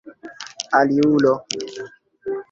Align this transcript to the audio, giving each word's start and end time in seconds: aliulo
aliulo 0.79 1.33